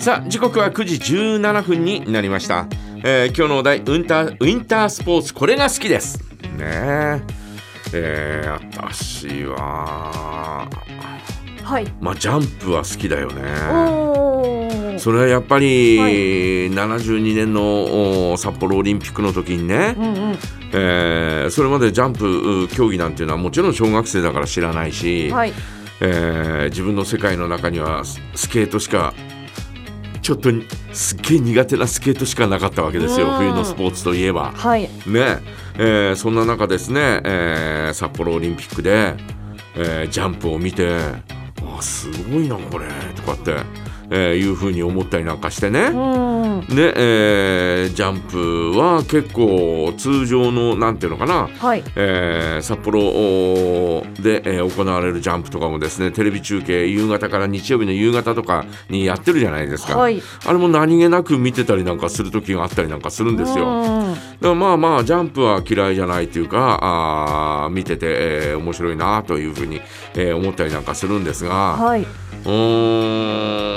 [0.00, 2.66] さあ時刻は9時17分になりました、
[3.04, 6.18] えー今日のお題ウンターウィンタースポーツこれが好きです
[6.56, 7.22] ねえ
[7.92, 10.66] えー、私は
[11.62, 11.92] はい。
[12.00, 14.98] まあジャンプは好きだよね。
[14.98, 16.12] それはやっぱり、はい
[16.70, 20.38] 72年のお札幌オリンピックの時にね、うんうん。
[20.72, 25.52] えーそれまでジャンプう競技なんていうのはもちろん小学生だから知らないし、はい。
[26.00, 29.14] えー自分の世界の中にはススケートしか
[30.30, 33.30] ちょっとにすっげえ苦手なスケートしかなかったわけですよ。
[33.30, 33.36] うん。
[33.38, 34.52] 冬のスポーツといえば。
[34.52, 34.82] はい。
[34.82, 34.88] ね。
[35.76, 39.16] えーそんな中ですね、えー札幌オリンピックで、
[39.74, 41.00] えージャンプを見て
[41.66, 42.86] あすごいなこれ。
[43.16, 43.56] とかって、
[44.10, 45.80] えーいうふうに思ったりなんかしてね。
[45.86, 46.66] うん。
[46.74, 51.82] で、えージャンプは結構通常のなんていうのかな、はい。
[51.96, 53.00] えー札幌
[54.22, 60.22] で、えー行われるジャンプとかもですねテレビ中継夕方から日曜日の夕方とかにやってるじゃないですか、はい。
[60.46, 63.66] あれも何気なく見てたりなんかする時があったりなんかするんですよ。
[63.66, 69.80] うんだからまあまあジャンプは嫌いじゃないというかあー見てて、えー面白いなというふうに、
[70.14, 72.02] えー思ったりなんかするんですがはい。
[72.02, 73.29] うー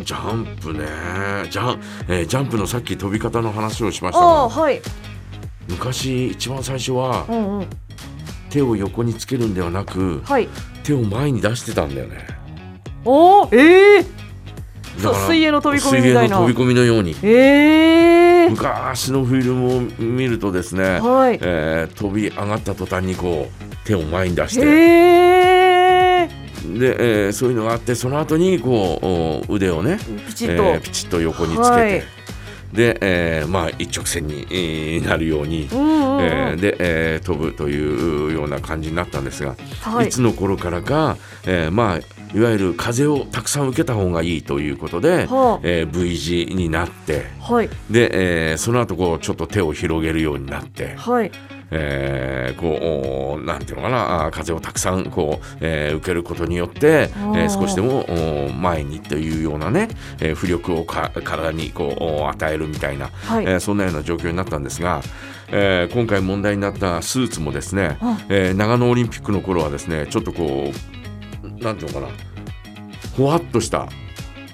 [0.00, 0.80] んジャンプね
[1.50, 4.80] ジャン,、えージャンプのさっき飛び方の話をしましたがはい。
[5.68, 7.66] 昔一番最初はうんうん。
[8.50, 10.48] 手を横につけるんではなくはい。
[10.82, 12.26] 手を前に出してたんだよね。
[13.04, 14.02] おお、ええ
[15.02, 21.38] だから水泳の飛び込み水泳の飛び込みのようにええ昔のフィルムを見るとですね、はい。
[21.42, 24.68] えー飛び上がった途端にこう手を前に出してえ
[25.40, 25.43] え
[26.78, 30.64] で、えーそういうのがあってその後にこうお腕をね、ピチッと。
[30.64, 32.02] えーピチッと横につけて、はい
[32.74, 35.66] で、えーまあ一直線に、えーなるように、う。
[35.72, 41.16] えーで、えー飛ぶというような感じになったんですが、はいい、つの頃からか、
[41.46, 42.00] えーまあ
[42.36, 47.52] いわゆる風をたくさん受けた方がいいということで、はえー V 字になってあ。
[47.54, 47.68] はい。
[47.88, 51.30] で、えーその後こうちょっと手を広げるようになって、はい。
[51.70, 58.04] えーこうおなんていうのかな風をたくさんこう、えー受けることによって、えー少しでも
[58.48, 59.88] お前にというようなね、
[60.20, 63.44] えー浮力をか体にこうお与えるみたいな、はい。
[63.44, 65.02] えーそんなような状況になったんですが、
[65.48, 70.72] えー今回問題になったスーツもですね、あえー長野オリンピックの頃はですねちょっとこ
[71.60, 72.12] うなんていうのかな
[73.16, 73.88] ほわっとしたはい。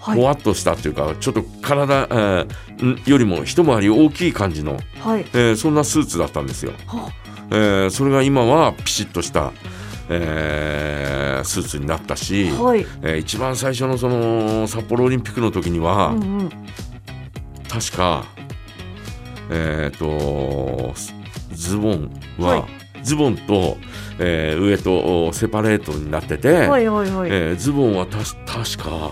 [0.00, 5.27] ほわっとしたっていうかちょっと体、えーんよりも一回り大きい感じの、はい。
[5.34, 6.72] えーそんなスーツだったんですよ。
[6.87, 7.12] は
[7.50, 9.53] えーそれが今はピシッとした、
[10.09, 12.81] えースーツになったし、はい。
[13.03, 16.50] えー一番最初のその札幌オリンピックの時には、うんうん。
[17.69, 18.25] 確か
[19.50, 20.94] えっ、と
[21.53, 22.65] ズボンは、はい
[23.03, 23.78] ズボンと、
[24.19, 27.31] えー上とおセパレートになってて、はいはいはい。
[27.31, 29.10] えーズボンはたし確か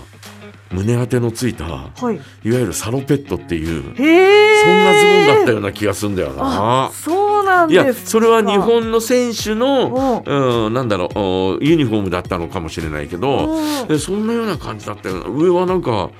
[0.71, 2.15] 胸当てのついたはい。
[2.15, 3.83] いわゆるサロペットっていう。
[3.83, 6.91] そんなズボンだったような気がするんだよあな。
[6.93, 7.87] そうなんいですか。
[7.87, 10.65] やそれは日本の選手の、うん。
[10.65, 13.57] うん、なんだろうおユニフォームだったのかもしれないけど、
[13.97, 16.11] そんなような感じだったような上はなんか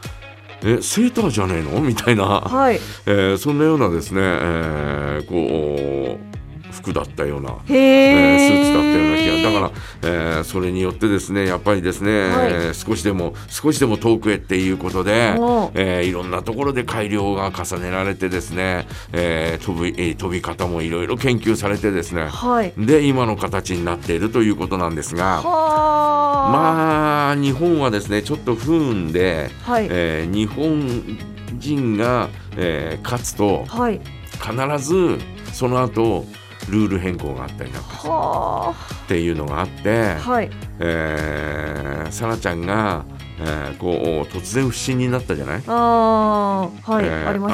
[0.64, 1.80] えセーターじゃねえの？
[1.82, 2.80] みたいな、はい。
[3.06, 7.50] えーそんなようなですね、えーこう服だったような。
[7.68, 8.50] へえーえ。
[8.50, 22.74] スーツだったような気がだから、えーそれによってですねやっぱりですね、はいえー少しでも少しでも遠くへっていうことで、うんえーいろんなところで改良が重ねられてですね、えー飛びえー飛び方もいろいろ研究されてですねはい。
[22.78, 26.52] で今の形になっているということなんですがはあ。
[26.52, 29.88] まあ日本はですねちょっと不運で、はい。
[29.90, 31.18] えー日本
[31.58, 34.00] 人が、えー勝つとはい。
[34.42, 34.54] 必
[34.88, 35.18] ず
[35.52, 36.26] その後
[36.70, 38.76] ルール変更があったりなんかは
[39.06, 40.20] っていうのがあって、あ。
[40.20, 40.50] はい。
[40.80, 43.06] えー、サラちゃんが、
[43.42, 46.70] えーこう突然不審になったじゃない、あ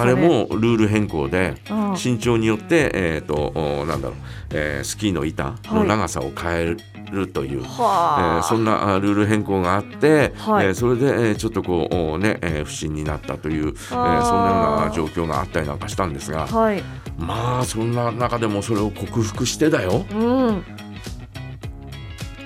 [0.06, 1.92] れもルール変更でうん。
[2.04, 4.18] 身長によって、えーとおなんだろう、
[4.52, 6.76] えースキーの板の長さを変え
[7.12, 8.44] るという、えはあ。
[8.44, 16.84] ーそんなあルール変更があって、はいえーそれで、えーちょっとこうおね、えー不審になったという、えーそんなような状況があったりなんかしたんですがはい。
[17.18, 20.16] まあそんな中でもそれを克服してだよう
[20.52, 20.64] ん。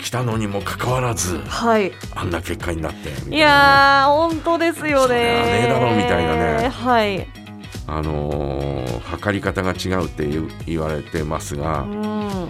[0.10, 1.92] 来たのにもかかわらずはい。
[2.16, 5.16] あんな結果になっていやー、本当ですよね。
[5.16, 7.28] ねえだろみたいなねはい。
[7.86, 10.28] あのー測り方が違うって
[10.66, 12.50] 言われてますが、うん。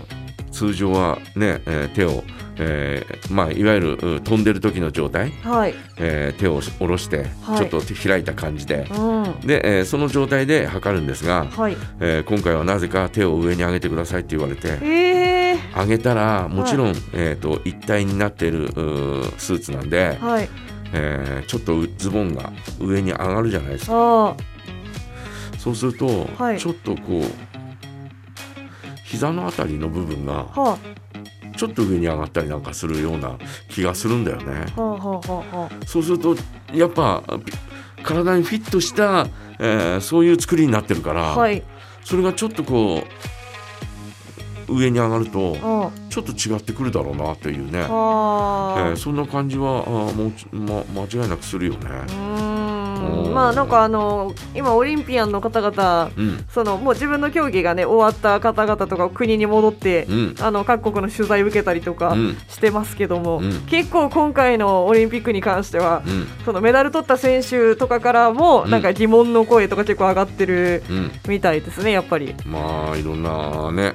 [0.53, 2.23] 通常はね、えー手を、
[2.59, 5.75] えーまあ、いわゆるう飛んでる時の状態、はい。
[5.97, 9.39] えー手を下ろして、はいちょっと手開いた感じで、うん。
[9.45, 11.75] で、えーその状態で測るんですが、はい。
[12.00, 15.19] えー今回はなぜか手を上に上げてくださいって言われてええ
[15.81, 18.69] 上げたらもちろん、えー、と一体になっている
[19.37, 20.49] スーツなんで、はい。
[20.93, 23.93] えーちょっとズボンが上に上がるじゃないですか。
[23.93, 24.35] あ
[25.57, 26.59] そうすると、はい。
[26.59, 27.23] ちょっとこう
[29.03, 30.61] 膝のあたりの部分があ。
[30.61, 30.77] は
[31.57, 33.37] ちょっと上に上がったりなんかするような
[33.69, 34.65] 気がするんだよね。
[34.77, 35.57] あはあはあはあ。
[35.63, 36.35] はそうすると
[36.73, 37.21] やっぱ
[38.01, 39.27] 体にフィットした、
[39.59, 41.61] えーそういう作りになってるから、あはい。
[42.03, 43.38] それがちょっとこう
[44.69, 48.92] 上に上がるとあちょっと違ってくるだろうなというね、えあ。
[48.94, 51.80] ーそんな感じはあーもうち、ま、間違いなくするよね。
[53.33, 56.45] まあなんかあの今オリンピアンの方々うん。
[56.50, 60.36] そのもう自分の競技がね終わった方々とか国に戻ってうん。
[60.39, 62.38] あの各国の取材受けたりとかうん。
[62.50, 63.62] してますけども、うん。
[63.68, 66.27] 結構今回のオリンピックに関してはうん。
[66.45, 68.69] そのメダル取った選手とかからもうん。
[68.71, 71.12] なんか疑問の声とか結構上がってるうん。
[71.27, 72.36] みたいですねやっぱり。
[72.45, 73.94] まあいろんなね、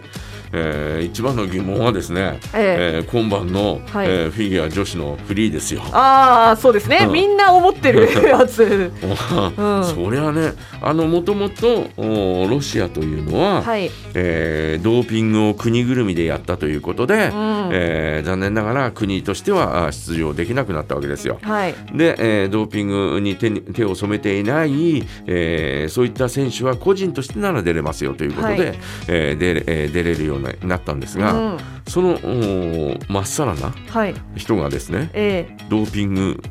[0.57, 3.03] えー一番の疑問はですね、ええ。
[3.05, 4.07] えー今晩の、はい。
[4.09, 5.83] えーフィギュア女子のフリーですよ。
[5.93, 7.13] ああそうですね、うん。
[7.13, 8.63] みんな思ってる やつ。
[8.63, 9.85] うん。
[9.85, 17.69] そりゃねあのもともとおロシアというのは、はい、えードーピングを国ぐるみでやったということで、うん。
[17.73, 21.39] えー残念ながら国としてはあ出場できなくなったわけですよ。
[21.43, 28.79] はい、で、えードーピングに手に手を染めていない、えーそういった選手は個人としてなら出れますよということで、はい。
[29.09, 36.43] えー出れえー出れるようになったんですが、うん、そのおまっさらなはい、人がですねえドーピング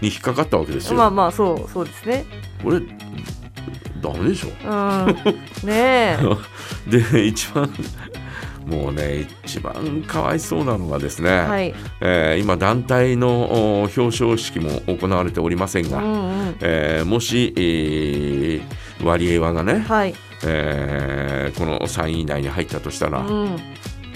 [0.00, 0.94] に引っかかったわけですよ。
[0.94, 2.24] えまあまあそうそうですね。
[2.62, 2.80] これ
[4.00, 4.48] ダメでしょ。
[4.48, 5.14] うん、
[5.66, 6.18] ねえ、
[6.88, 7.68] で一番
[8.66, 18.62] もうね一番かわいそうなのがですね、はい、えー今団体のお表彰式も行われておりませんが、うんうん、えーもし、えー
[19.04, 23.56] ワリエワがね、はい、えーこの3位以内に入ったとしたら、うん、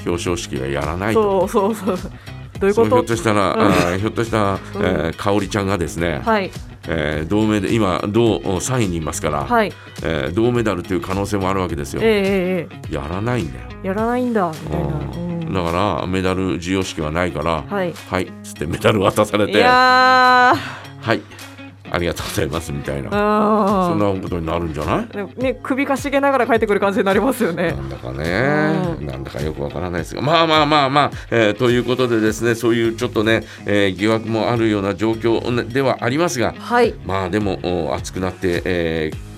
[0.06, 1.48] 表彰式はやらないと。
[1.48, 2.12] そうそうそう。
[2.60, 2.88] どういうこと？
[2.90, 3.04] ひょっ？
[3.06, 3.54] としたら、
[3.92, 6.50] うんひょっとしたら、えー、香織ちゃんがですね、はい、
[6.86, 9.72] えー銅メで今銅3位にいますから、はい、
[10.04, 12.02] えー銅メダルという可能性もあるわけですよ。
[12.02, 13.66] ええええやらないんだよ。
[13.70, 15.62] ええやらないんだみたいな。
[15.64, 17.92] だからメダル授与式はないから、はい。
[17.92, 20.54] はいっつってメダル渡されいて、は
[21.04, 21.20] やい
[21.94, 24.17] ありがとうございますみたいな、ー、そんうん。
[24.17, 25.43] なことになるんじゃない？
[25.43, 27.77] ね、首かしげながら帰ってくる感じになりますよねな。
[27.77, 37.59] んだかね、うんなんだかよくわからないですが、まあまあまあまあ、えーということでですね、そういうちょっとね、えー疑惑もあるような状況ではありますが、はい、まあでも
[37.91, 39.31] お熱くなって、えー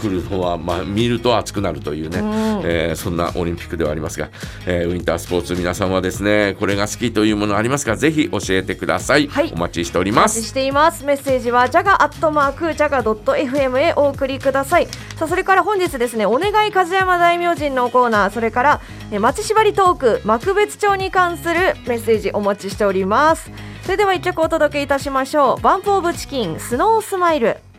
[0.00, 2.26] 来るのは、まあ、見ると熱くなるというね、うん。
[2.64, 4.30] えーそんなオリンピックではありますが、
[4.66, 7.96] えーウィンタースポーツ皆さんはですねこれが好きというものありますか？
[7.96, 9.52] ぜひ教えてください、はい。
[9.54, 11.04] お待ちしておりおますしています。
[11.04, 14.86] メッセージはジャガアットマークジャガドット FM へお送りください。
[15.16, 18.30] さあそれから本日ですねお願い風山大明神のコーナー。
[18.30, 18.80] それから
[19.10, 23.50] え町縛りトーク幕別町に関するメッセージお待ちしております。
[23.82, 25.62] それでは一曲お届けいたしましょう。
[25.62, 27.56] バンプオブチキンスノースマイル